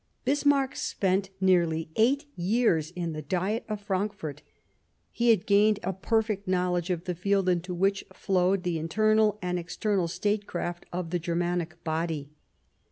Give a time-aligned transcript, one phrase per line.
[0.25, 4.41] Bismarck spent nearly eight years in the Diet of Frankfort.
[5.11, 9.59] He had gained a perfect knowledge of the field into which flowed the internal and
[9.59, 12.31] external statecraft of the Germanic Body.